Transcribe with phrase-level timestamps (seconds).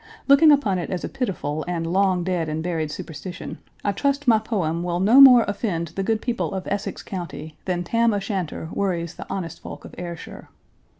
[0.27, 4.39] Looking upon it as a pitiful and long dead and buried superstition, I trust my
[4.39, 9.13] poem will no more offend the good people of Essex County than Tam O'Shanter worries
[9.13, 10.49] the honest folk of Ayrshire.